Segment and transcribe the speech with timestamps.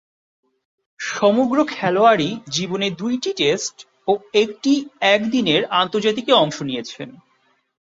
[0.99, 3.75] সমগ্র খেলোয়াড়ী জীবনে দুইটি টেস্ট
[4.07, 4.73] ও একটি
[5.11, 7.09] একদিনের আন্তর্জাতিকে অংশ নিয়েছেন।